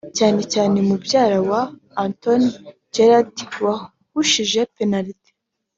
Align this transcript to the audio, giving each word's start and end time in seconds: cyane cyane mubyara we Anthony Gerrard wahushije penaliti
cyane 0.17 0.41
cyane 0.53 0.77
mubyara 0.87 1.37
we 1.49 1.61
Anthony 2.03 2.45
Gerrard 2.93 3.37
wahushije 3.63 4.59
penaliti 4.75 5.29